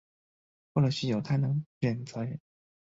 [0.73, 2.39] 过了许久她能忍则忍